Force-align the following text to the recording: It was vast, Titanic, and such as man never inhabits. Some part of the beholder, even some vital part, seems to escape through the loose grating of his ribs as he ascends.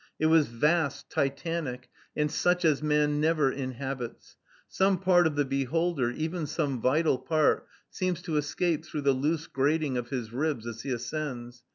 It 0.17 0.25
was 0.25 0.47
vast, 0.47 1.11
Titanic, 1.11 1.87
and 2.15 2.31
such 2.31 2.65
as 2.65 2.81
man 2.81 3.21
never 3.21 3.51
inhabits. 3.51 4.35
Some 4.67 4.97
part 4.97 5.27
of 5.27 5.35
the 5.35 5.45
beholder, 5.45 6.09
even 6.09 6.47
some 6.47 6.81
vital 6.81 7.19
part, 7.19 7.67
seems 7.91 8.19
to 8.23 8.37
escape 8.37 8.83
through 8.83 9.01
the 9.01 9.13
loose 9.13 9.45
grating 9.45 9.97
of 9.97 10.09
his 10.09 10.33
ribs 10.33 10.65
as 10.65 10.81
he 10.81 10.89
ascends. 10.89 11.61